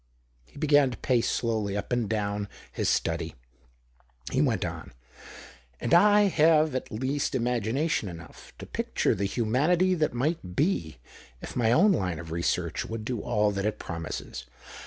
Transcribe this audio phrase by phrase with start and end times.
[0.47, 3.35] He began to pace slowly up and down his study.
[4.31, 4.93] He went on
[5.79, 10.97] —"And I have at least imagination enough to picture the humanity that might be,
[11.39, 14.47] if my own line of research would do all that it promises.